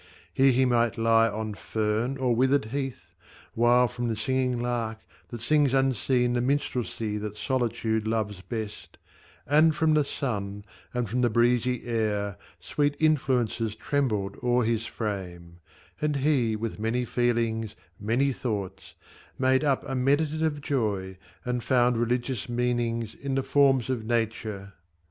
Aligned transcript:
Here 0.33 0.51
he 0.51 0.65
might 0.65 0.97
lie 0.97 1.29
on 1.29 1.53
fern 1.53 2.17
or 2.17 2.35
withered 2.35 2.65
heath, 2.73 3.13
While 3.53 3.87
from 3.87 4.07
the 4.07 4.15
singing 4.15 4.59
lark 4.59 4.97
(that 5.29 5.41
sings 5.41 5.75
unseen 5.75 6.33
The 6.33 6.41
minstrelsy 6.41 7.19
that 7.19 7.37
solitude 7.37 8.07
loves 8.07 8.41
best), 8.41 8.97
And 9.45 9.75
from 9.75 9.93
the 9.93 10.03
sun, 10.03 10.65
and 10.91 11.07
from 11.07 11.21
the 11.21 11.29
breezy 11.29 11.85
air, 11.85 12.37
Sweet 12.59 12.95
influences 12.99 13.75
trembled 13.75 14.37
o'er 14.41 14.63
his 14.63 14.87
frame; 14.87 15.57
And 16.01 16.15
he, 16.15 16.55
with 16.55 16.79
many 16.79 17.05
feelings, 17.05 17.75
many 17.99 18.31
thoughts, 18.33 18.95
Made 19.37 19.63
up 19.63 19.87
a 19.87 19.93
meditative 19.93 20.61
joy, 20.61 21.19
and 21.45 21.63
found 21.63 21.95
Religious 21.97 22.49
meanings 22.49 23.13
in 23.13 23.35
the 23.35 23.43
forms 23.43 23.87
of 23.87 24.03
Nature 24.07 24.73